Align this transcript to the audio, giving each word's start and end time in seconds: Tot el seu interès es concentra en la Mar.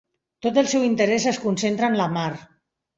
Tot 0.45 0.57
el 0.61 0.69
seu 0.71 0.87
interès 0.87 1.29
es 1.35 1.41
concentra 1.47 1.93
en 1.95 2.03
la 2.05 2.13
Mar. 2.19 2.29